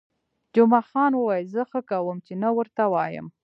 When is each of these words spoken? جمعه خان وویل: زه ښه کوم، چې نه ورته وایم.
جمعه 0.57 0.81
خان 0.89 1.11
وویل: 1.15 1.45
زه 1.55 1.61
ښه 1.69 1.81
کوم، 1.89 2.17
چې 2.25 2.33
نه 2.43 2.49
ورته 2.57 2.83
وایم. 2.93 3.27